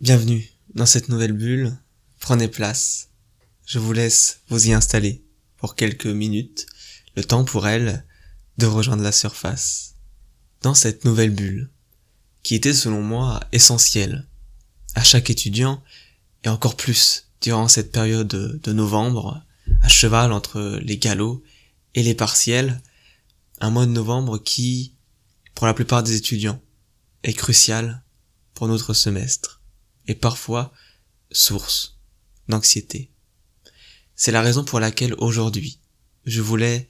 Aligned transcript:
Bienvenue 0.00 0.50
dans 0.74 0.86
cette 0.86 1.10
nouvelle 1.10 1.34
bulle. 1.34 1.76
Prenez 2.20 2.48
place. 2.48 3.10
Je 3.66 3.78
vous 3.78 3.92
laisse 3.92 4.40
vous 4.48 4.68
y 4.68 4.72
installer 4.72 5.22
pour 5.58 5.74
quelques 5.74 6.06
minutes, 6.06 6.64
le 7.16 7.22
temps 7.22 7.44
pour 7.44 7.68
elle 7.68 8.06
de 8.56 8.64
rejoindre 8.64 9.02
la 9.02 9.12
surface. 9.12 9.96
Dans 10.62 10.72
cette 10.72 11.04
nouvelle 11.04 11.34
bulle, 11.34 11.68
qui 12.42 12.54
était 12.54 12.72
selon 12.72 13.02
moi 13.02 13.40
essentielle 13.52 14.26
à 14.94 15.04
chaque 15.04 15.28
étudiant 15.28 15.82
et 16.44 16.48
encore 16.48 16.78
plus 16.78 17.28
durant 17.42 17.68
cette 17.68 17.92
période 17.92 18.58
de 18.62 18.72
novembre, 18.72 19.44
à 19.82 19.88
cheval 19.88 20.32
entre 20.32 20.80
les 20.82 20.96
galops 20.96 21.44
et 21.94 22.02
les 22.02 22.14
partiels, 22.14 22.80
un 23.60 23.68
mois 23.68 23.84
de 23.84 23.92
novembre 23.92 24.38
qui, 24.38 24.94
pour 25.54 25.66
la 25.66 25.74
plupart 25.74 26.02
des 26.02 26.16
étudiants, 26.16 26.62
est 27.22 27.34
crucial 27.34 28.02
pour 28.54 28.66
notre 28.66 28.94
semestre 28.94 29.59
et 30.06 30.14
parfois 30.14 30.72
source 31.30 31.98
d'anxiété. 32.48 33.10
C'est 34.16 34.32
la 34.32 34.42
raison 34.42 34.64
pour 34.64 34.80
laquelle 34.80 35.14
aujourd'hui, 35.18 35.78
je 36.26 36.40
voulais 36.40 36.88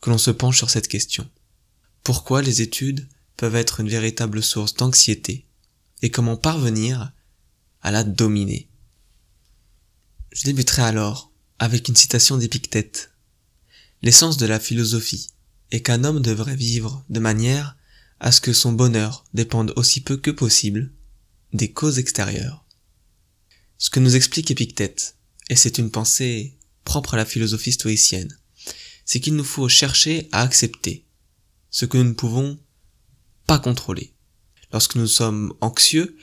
que 0.00 0.10
l'on 0.10 0.18
se 0.18 0.30
penche 0.30 0.58
sur 0.58 0.70
cette 0.70 0.88
question. 0.88 1.28
Pourquoi 2.04 2.42
les 2.42 2.62
études 2.62 3.08
peuvent 3.36 3.56
être 3.56 3.80
une 3.80 3.88
véritable 3.88 4.42
source 4.42 4.74
d'anxiété 4.74 5.46
et 6.02 6.10
comment 6.10 6.36
parvenir 6.36 7.12
à 7.82 7.90
la 7.90 8.04
dominer? 8.04 8.68
Je 10.32 10.44
débuterai 10.44 10.82
alors 10.82 11.32
avec 11.58 11.88
une 11.88 11.96
citation 11.96 12.36
d'Épictète. 12.36 13.10
L'essence 14.02 14.36
de 14.36 14.46
la 14.46 14.60
philosophie 14.60 15.30
est 15.70 15.80
qu'un 15.80 16.04
homme 16.04 16.20
devrait 16.20 16.54
vivre 16.54 17.04
de 17.08 17.18
manière 17.18 17.76
à 18.20 18.30
ce 18.30 18.40
que 18.40 18.52
son 18.52 18.72
bonheur 18.72 19.24
dépende 19.34 19.72
aussi 19.76 20.00
peu 20.02 20.16
que 20.16 20.30
possible 20.30 20.92
des 21.56 21.72
causes 21.72 21.98
extérieures. 21.98 22.64
Ce 23.78 23.90
que 23.90 24.00
nous 24.00 24.16
explique 24.16 24.50
Épictète, 24.50 25.16
et 25.50 25.56
c'est 25.56 25.78
une 25.78 25.90
pensée 25.90 26.58
propre 26.84 27.14
à 27.14 27.16
la 27.16 27.24
philosophie 27.24 27.72
stoïcienne, 27.72 28.36
c'est 29.04 29.20
qu'il 29.20 29.36
nous 29.36 29.44
faut 29.44 29.68
chercher 29.68 30.28
à 30.32 30.42
accepter 30.42 31.06
ce 31.70 31.84
que 31.84 31.98
nous 31.98 32.04
ne 32.04 32.12
pouvons 32.12 32.58
pas 33.46 33.58
contrôler. 33.58 34.14
Lorsque 34.72 34.96
nous 34.96 35.06
sommes 35.06 35.54
anxieux, 35.60 36.16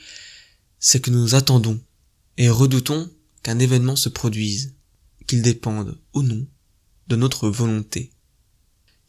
c'est 0.78 1.00
que 1.00 1.10
nous 1.10 1.34
attendons 1.34 1.80
et 2.36 2.48
redoutons 2.48 3.10
qu'un 3.42 3.58
événement 3.58 3.96
se 3.96 4.08
produise, 4.08 4.74
qu'il 5.26 5.42
dépende 5.42 6.00
ou 6.12 6.22
non 6.22 6.46
de 7.08 7.16
notre 7.16 7.48
volonté. 7.48 8.13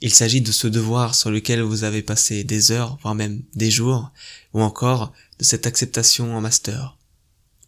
Il 0.05 0.13
s'agit 0.13 0.41
de 0.41 0.51
ce 0.51 0.67
devoir 0.67 1.15
sur 1.15 1.31
lequel 1.31 1.63
vous 1.63 1.83
avez 1.83 2.03
passé 2.03 2.43
des 2.43 2.71
heures, 2.71 2.99
voire 3.01 3.15
même 3.15 3.41
des 3.55 3.71
jours, 3.71 4.11
ou 4.53 4.61
encore 4.61 5.11
de 5.39 5.43
cette 5.43 5.65
acceptation 5.65 6.37
en 6.37 6.41
master. 6.41 6.95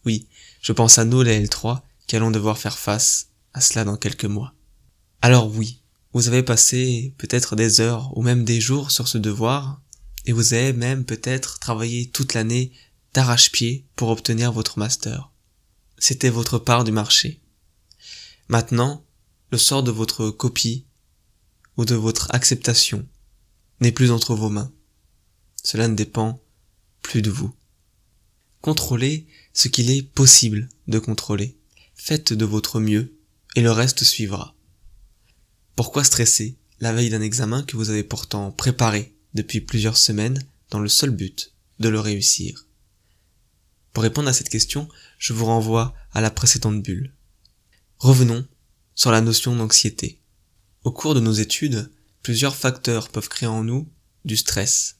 Oui, 0.05 0.27
je 0.61 0.71
pense 0.71 0.99
à 0.99 1.05
nous 1.05 1.23
les 1.23 1.43
L3 1.43 1.81
qui 2.05 2.15
allons 2.15 2.29
devoir 2.29 2.59
faire 2.59 2.77
face 2.77 3.29
à 3.55 3.59
cela 3.59 3.85
dans 3.85 3.97
quelques 3.97 4.25
mois. 4.25 4.53
Alors 5.23 5.49
oui, 5.49 5.81
vous 6.13 6.27
avez 6.27 6.43
passé 6.43 7.11
peut-être 7.17 7.55
des 7.55 7.81
heures 7.81 8.15
ou 8.15 8.21
même 8.21 8.43
des 8.43 8.61
jours 8.61 8.91
sur 8.91 9.07
ce 9.07 9.17
devoir, 9.17 9.81
et 10.27 10.31
vous 10.31 10.53
avez 10.53 10.73
même 10.73 11.05
peut-être 11.05 11.57
travaillé 11.57 12.11
toute 12.11 12.35
l'année 12.35 12.71
d'arrache-pied 13.15 13.83
pour 13.95 14.09
obtenir 14.09 14.51
votre 14.51 14.77
master. 14.77 15.31
C'était 15.97 16.29
votre 16.29 16.59
part 16.59 16.83
du 16.83 16.91
marché. 16.91 17.41
Maintenant, 18.47 19.03
le 19.49 19.57
sort 19.57 19.81
de 19.81 19.89
votre 19.89 20.29
copie 20.29 20.85
ou 21.77 21.85
de 21.85 21.95
votre 21.95 22.33
acceptation 22.33 23.07
n'est 23.79 23.91
plus 23.91 24.11
entre 24.11 24.35
vos 24.35 24.49
mains. 24.49 24.71
Cela 25.63 25.87
ne 25.87 25.95
dépend 25.95 26.41
plus 27.01 27.21
de 27.21 27.29
vous. 27.29 27.53
Contrôlez 28.61 29.27
ce 29.53 29.67
qu'il 29.67 29.89
est 29.89 30.01
possible 30.01 30.69
de 30.87 30.99
contrôler. 30.99 31.57
Faites 31.95 32.33
de 32.33 32.45
votre 32.45 32.79
mieux 32.79 33.15
et 33.55 33.61
le 33.61 33.71
reste 33.71 34.03
suivra. 34.03 34.55
Pourquoi 35.75 36.03
stresser 36.03 36.57
la 36.79 36.93
veille 36.93 37.09
d'un 37.09 37.21
examen 37.21 37.63
que 37.63 37.77
vous 37.77 37.89
avez 37.89 38.03
pourtant 38.03 38.51
préparé 38.51 39.15
depuis 39.33 39.61
plusieurs 39.61 39.97
semaines 39.97 40.43
dans 40.69 40.79
le 40.79 40.89
seul 40.89 41.11
but 41.11 41.53
de 41.79 41.89
le 41.89 41.99
réussir? 41.99 42.65
Pour 43.93 44.03
répondre 44.03 44.27
à 44.27 44.33
cette 44.33 44.49
question, 44.49 44.87
je 45.17 45.33
vous 45.33 45.45
renvoie 45.45 45.95
à 46.11 46.21
la 46.21 46.29
précédente 46.29 46.83
bulle. 46.83 47.13
Revenons 47.97 48.45
sur 48.93 49.11
la 49.11 49.21
notion 49.21 49.55
d'anxiété. 49.55 50.16
Au 50.87 50.91
cours 50.93 51.15
de 51.15 51.19
nos 51.19 51.33
études, 51.33 51.91
plusieurs 52.23 52.55
facteurs 52.55 53.09
peuvent 53.09 53.27
créer 53.27 53.49
en 53.49 53.61
nous 53.61 53.91
du 54.23 54.37
stress. 54.37 54.95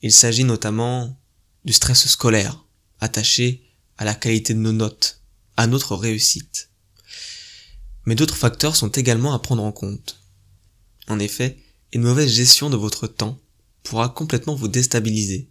Il 0.00 0.10
s'agit 0.10 0.44
notamment 0.44 1.20
du 1.66 1.74
stress 1.74 2.06
scolaire, 2.06 2.64
attaché 2.98 3.62
à 3.98 4.06
la 4.06 4.14
qualité 4.14 4.54
de 4.54 4.60
nos 4.60 4.72
notes, 4.72 5.20
à 5.58 5.66
notre 5.66 5.96
réussite. 5.96 6.70
Mais 8.06 8.14
d'autres 8.14 8.38
facteurs 8.38 8.74
sont 8.74 8.88
également 8.88 9.34
à 9.34 9.38
prendre 9.38 9.62
en 9.62 9.70
compte. 9.70 10.18
En 11.08 11.18
effet, 11.18 11.58
une 11.92 12.04
mauvaise 12.04 12.32
gestion 12.32 12.70
de 12.70 12.78
votre 12.78 13.06
temps 13.06 13.38
pourra 13.82 14.08
complètement 14.08 14.54
vous 14.54 14.68
déstabiliser. 14.68 15.50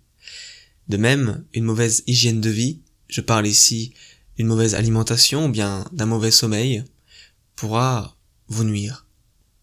De 0.87 0.97
même, 0.97 1.45
une 1.53 1.65
mauvaise 1.65 2.01
hygiène 2.07 2.41
de 2.41 2.49
vie, 2.49 2.81
je 3.09 3.21
parle 3.21 3.45
ici 3.45 3.93
d'une 4.37 4.47
mauvaise 4.47 4.73
alimentation 4.73 5.45
ou 5.45 5.49
bien 5.49 5.85
d'un 5.91 6.07
mauvais 6.07 6.31
sommeil, 6.31 6.83
pourra 7.55 8.17
vous 8.47 8.63
nuire. 8.63 9.05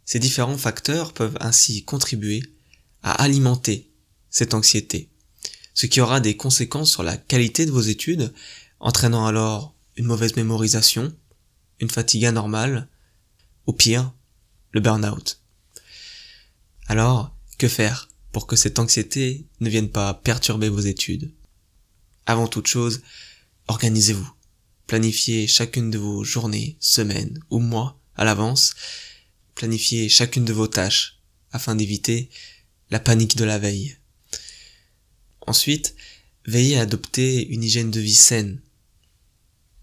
Ces 0.09 0.19
différents 0.19 0.57
facteurs 0.57 1.13
peuvent 1.13 1.37
ainsi 1.39 1.85
contribuer 1.85 2.43
à 3.03 3.13
alimenter 3.23 3.91
cette 4.31 4.55
anxiété, 4.55 5.11
ce 5.75 5.85
qui 5.85 6.01
aura 6.01 6.21
des 6.21 6.35
conséquences 6.35 6.91
sur 6.91 7.03
la 7.03 7.19
qualité 7.19 7.67
de 7.67 7.71
vos 7.71 7.83
études, 7.83 8.33
entraînant 8.81 9.27
alors 9.27 9.75
une 9.97 10.07
mauvaise 10.07 10.35
mémorisation, 10.35 11.15
une 11.79 11.91
fatigue 11.91 12.25
anormale, 12.25 12.89
ou 13.67 13.75
pire, 13.75 14.15
le 14.71 14.81
burn-out. 14.81 15.43
Alors, 16.87 17.37
que 17.59 17.69
faire 17.69 18.09
pour 18.33 18.47
que 18.47 18.57
cette 18.57 18.79
anxiété 18.79 19.45
ne 19.61 19.69
vienne 19.69 19.91
pas 19.91 20.15
perturber 20.15 20.71
vos 20.71 20.81
études? 20.81 21.35
Avant 22.25 22.49
toute 22.49 22.67
chose, 22.67 23.03
organisez-vous. 23.67 24.33
Planifiez 24.87 25.47
chacune 25.47 25.91
de 25.91 25.99
vos 25.99 26.25
journées, 26.25 26.79
semaines 26.81 27.39
ou 27.51 27.59
mois 27.59 28.01
à 28.17 28.25
l'avance. 28.25 28.75
Planifiez 29.59 30.09
chacune 30.09 30.45
de 30.45 30.53
vos 30.53 30.69
tâches 30.69 31.19
afin 31.51 31.75
d'éviter 31.75 32.31
la 32.93 33.01
panique 33.01 33.37
de 33.37 33.43
la 33.43 33.59
veille. 33.59 33.97
Ensuite, 35.49 35.97
veillez 36.47 36.79
à 36.79 36.83
adopter 36.83 37.45
une 37.49 37.65
hygiène 37.65 37.91
de 37.91 37.99
vie 37.99 38.15
saine. 38.15 38.61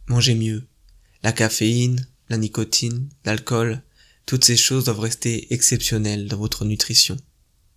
Mangez 0.08 0.34
mieux. 0.34 0.66
La 1.24 1.34
caféine, 1.34 2.08
la 2.30 2.38
nicotine, 2.38 3.09
l'alcool, 3.25 3.84
toutes 4.25 4.46
ces 4.46 4.56
choses 4.56 4.85
doivent 4.85 5.02
rester 5.02 5.53
exceptionnelles 5.53 6.30
dans 6.30 6.38
votre 6.38 6.64
nutrition. 6.64 7.18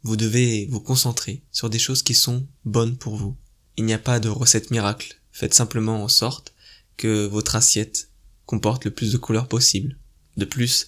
Vous 0.04 0.14
devez 0.14 0.66
vous 0.66 0.80
concentrer 0.80 1.42
sur 1.50 1.68
des 1.68 1.80
choses 1.80 2.04
qui 2.04 2.14
sont 2.14 2.46
bonnes 2.64 2.96
pour 2.96 3.16
vous. 3.16 3.36
Il 3.76 3.86
n'y 3.86 3.92
a 3.92 3.98
pas 3.98 4.20
de 4.20 4.28
recette 4.28 4.70
miracle. 4.70 5.20
Faites 5.32 5.54
simplement 5.54 6.04
en 6.04 6.08
sorte 6.08 6.54
que 6.96 7.26
votre 7.26 7.56
assiette 7.56 8.10
comporte 8.46 8.84
le 8.84 8.92
plus 8.92 9.10
de 9.10 9.18
couleurs 9.18 9.48
possible. 9.48 9.98
De 10.36 10.44
plus, 10.44 10.86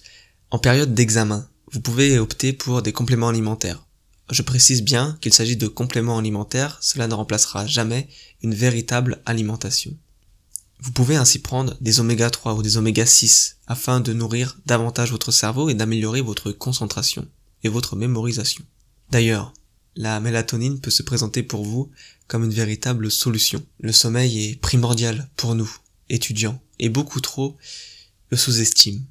en 0.51 0.59
période 0.59 0.93
d'examen, 0.93 1.47
vous 1.71 1.79
pouvez 1.79 2.19
opter 2.19 2.51
pour 2.51 2.81
des 2.81 2.91
compléments 2.91 3.29
alimentaires. 3.29 3.87
Je 4.29 4.41
précise 4.41 4.83
bien 4.83 5.17
qu'il 5.21 5.33
s'agit 5.33 5.55
de 5.55 5.67
compléments 5.67 6.17
alimentaires, 6.17 6.77
cela 6.81 7.07
ne 7.07 7.13
remplacera 7.13 7.65
jamais 7.65 8.09
une 8.43 8.53
véritable 8.53 9.21
alimentation. 9.25 9.95
Vous 10.81 10.91
pouvez 10.91 11.15
ainsi 11.15 11.39
prendre 11.39 11.77
des 11.79 12.01
oméga 12.01 12.29
3 12.29 12.55
ou 12.55 12.63
des 12.63 12.75
oméga 12.75 13.05
6 13.05 13.59
afin 13.67 14.01
de 14.01 14.11
nourrir 14.11 14.59
davantage 14.65 15.11
votre 15.11 15.31
cerveau 15.31 15.69
et 15.69 15.73
d'améliorer 15.73 16.19
votre 16.19 16.51
concentration 16.51 17.25
et 17.63 17.69
votre 17.69 17.95
mémorisation. 17.95 18.65
D'ailleurs, 19.09 19.53
la 19.95 20.19
mélatonine 20.19 20.81
peut 20.81 20.91
se 20.91 21.03
présenter 21.03 21.43
pour 21.43 21.63
vous 21.63 21.91
comme 22.27 22.43
une 22.43 22.53
véritable 22.53 23.09
solution. 23.09 23.63
Le 23.79 23.93
sommeil 23.93 24.49
est 24.49 24.55
primordial 24.55 25.29
pour 25.37 25.55
nous, 25.55 25.71
étudiants, 26.09 26.61
et 26.79 26.89
beaucoup 26.89 27.21
trop 27.21 27.57
le 28.29 28.37
sous-estiment. 28.37 29.01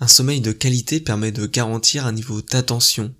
Un 0.00 0.08
sommeil 0.08 0.40
de 0.40 0.52
qualité 0.52 1.00
permet 1.00 1.32
de 1.32 1.46
garantir 1.46 2.06
un 2.06 2.12
niveau 2.12 2.40
d'attention 2.42 3.14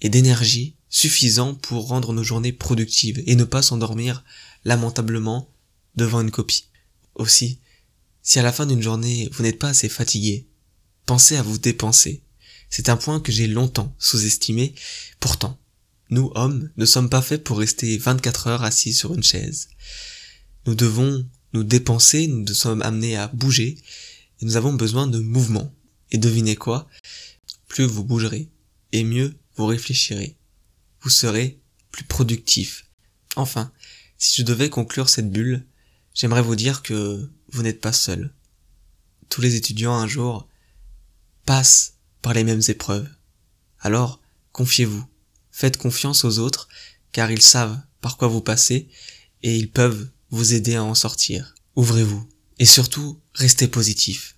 et 0.00 0.08
d'énergie 0.08 0.76
suffisant 0.90 1.54
pour 1.54 1.88
rendre 1.88 2.12
nos 2.12 2.22
journées 2.22 2.52
productives 2.52 3.22
et 3.26 3.34
ne 3.34 3.44
pas 3.44 3.62
s'endormir 3.62 4.24
lamentablement 4.64 5.48
devant 5.96 6.20
une 6.20 6.30
copie. 6.30 6.66
Aussi, 7.14 7.58
si 8.22 8.38
à 8.38 8.42
la 8.42 8.52
fin 8.52 8.66
d'une 8.66 8.82
journée 8.82 9.30
vous 9.32 9.42
n'êtes 9.42 9.58
pas 9.58 9.70
assez 9.70 9.88
fatigué, 9.88 10.46
pensez 11.06 11.36
à 11.36 11.42
vous 11.42 11.58
dépenser. 11.58 12.22
C'est 12.68 12.88
un 12.88 12.96
point 12.96 13.20
que 13.20 13.32
j'ai 13.32 13.46
longtemps 13.46 13.94
sous-estimé. 13.98 14.74
Pourtant, 15.20 15.58
nous 16.10 16.30
hommes 16.34 16.70
ne 16.76 16.84
sommes 16.84 17.08
pas 17.08 17.22
faits 17.22 17.42
pour 17.42 17.58
rester 17.58 17.96
24 17.96 18.46
heures 18.46 18.62
assis 18.62 18.92
sur 18.92 19.14
une 19.14 19.22
chaise. 19.22 19.68
Nous 20.66 20.74
devons 20.74 21.26
nous 21.54 21.64
dépenser, 21.64 22.26
nous 22.26 22.46
sommes 22.48 22.82
amenés 22.82 23.16
à 23.16 23.28
bouger, 23.28 23.78
nous 24.42 24.56
avons 24.56 24.72
besoin 24.72 25.06
de 25.06 25.18
mouvement. 25.18 25.72
Et 26.10 26.18
devinez 26.18 26.56
quoi? 26.56 26.88
Plus 27.68 27.84
vous 27.84 28.04
bougerez, 28.04 28.50
et 28.92 29.04
mieux 29.04 29.34
vous 29.56 29.66
réfléchirez. 29.66 30.36
Vous 31.00 31.10
serez 31.10 31.60
plus 31.90 32.04
productif. 32.04 32.86
Enfin, 33.36 33.72
si 34.18 34.42
je 34.42 34.46
devais 34.46 34.70
conclure 34.70 35.08
cette 35.08 35.30
bulle, 35.30 35.66
j'aimerais 36.14 36.42
vous 36.42 36.56
dire 36.56 36.82
que 36.82 37.30
vous 37.48 37.62
n'êtes 37.62 37.80
pas 37.80 37.92
seul. 37.92 38.34
Tous 39.28 39.40
les 39.40 39.54
étudiants 39.54 39.94
un 39.94 40.06
jour 40.06 40.48
passent 41.46 41.94
par 42.20 42.34
les 42.34 42.44
mêmes 42.44 42.62
épreuves. 42.68 43.08
Alors, 43.80 44.20
confiez-vous, 44.52 45.04
faites 45.50 45.76
confiance 45.76 46.24
aux 46.24 46.38
autres, 46.38 46.68
car 47.10 47.30
ils 47.30 47.42
savent 47.42 47.80
par 48.00 48.16
quoi 48.16 48.28
vous 48.28 48.40
passez 48.40 48.88
et 49.42 49.56
ils 49.56 49.70
peuvent 49.70 50.10
vous 50.30 50.54
aider 50.54 50.76
à 50.76 50.84
en 50.84 50.94
sortir. 50.94 51.54
Ouvrez-vous. 51.76 52.28
Et 52.58 52.66
surtout, 52.66 53.20
restez 53.34 53.68
positif. 53.68 54.31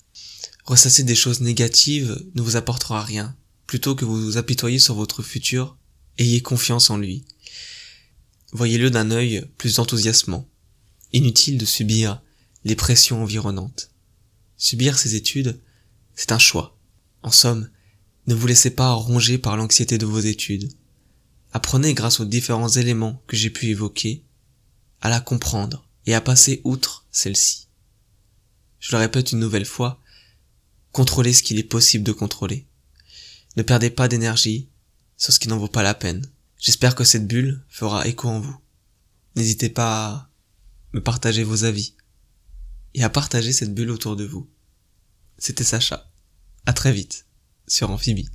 Ressasser 0.64 1.02
des 1.02 1.14
choses 1.14 1.40
négatives 1.40 2.24
ne 2.34 2.42
vous 2.42 2.56
apportera 2.56 3.02
rien. 3.02 3.36
Plutôt 3.66 3.94
que 3.94 4.04
vous 4.04 4.20
vous 4.20 4.36
apitoyez 4.38 4.78
sur 4.78 4.94
votre 4.94 5.22
futur, 5.22 5.76
ayez 6.18 6.40
confiance 6.40 6.90
en 6.90 6.96
lui. 6.96 7.24
Voyez-le 8.52 8.90
d'un 8.90 9.10
œil 9.10 9.46
plus 9.58 9.78
enthousiasmant. 9.78 10.48
Inutile 11.12 11.58
de 11.58 11.64
subir 11.64 12.22
les 12.64 12.76
pressions 12.76 13.22
environnantes. 13.22 13.90
Subir 14.56 14.98
ces 14.98 15.16
études, 15.16 15.60
c'est 16.14 16.32
un 16.32 16.38
choix. 16.38 16.78
En 17.22 17.30
somme, 17.30 17.68
ne 18.26 18.34
vous 18.34 18.46
laissez 18.46 18.70
pas 18.70 18.92
ronger 18.92 19.36
par 19.36 19.56
l'anxiété 19.56 19.98
de 19.98 20.06
vos 20.06 20.20
études. 20.20 20.72
Apprenez 21.52 21.92
grâce 21.92 22.20
aux 22.20 22.24
différents 22.24 22.68
éléments 22.68 23.22
que 23.26 23.36
j'ai 23.36 23.50
pu 23.50 23.66
évoquer 23.66 24.24
à 25.02 25.10
la 25.10 25.20
comprendre 25.20 25.86
et 26.06 26.14
à 26.14 26.20
passer 26.22 26.62
outre 26.64 27.06
celle-ci. 27.10 27.68
Je 28.78 28.92
le 28.92 28.98
répète 28.98 29.32
une 29.32 29.40
nouvelle 29.40 29.66
fois, 29.66 30.00
contrôlez 30.94 31.32
ce 31.32 31.42
qu'il 31.42 31.58
est 31.58 31.64
possible 31.64 32.04
de 32.04 32.12
contrôler. 32.12 32.66
Ne 33.56 33.62
perdez 33.62 33.90
pas 33.90 34.08
d'énergie 34.08 34.68
sur 35.16 35.32
ce 35.32 35.40
qui 35.40 35.48
n'en 35.48 35.58
vaut 35.58 35.68
pas 35.68 35.82
la 35.82 35.92
peine. 35.92 36.24
J'espère 36.58 36.94
que 36.94 37.04
cette 37.04 37.26
bulle 37.26 37.62
fera 37.68 38.06
écho 38.06 38.28
en 38.28 38.40
vous. 38.40 38.56
N'hésitez 39.34 39.68
pas 39.68 40.06
à 40.06 40.30
me 40.92 41.02
partager 41.02 41.42
vos 41.42 41.64
avis 41.64 41.94
et 42.94 43.02
à 43.02 43.10
partager 43.10 43.52
cette 43.52 43.74
bulle 43.74 43.90
autour 43.90 44.14
de 44.14 44.24
vous. 44.24 44.48
C'était 45.36 45.64
Sacha. 45.64 46.08
À 46.64 46.72
très 46.72 46.92
vite 46.92 47.26
sur 47.66 47.90
Amphibie. 47.90 48.30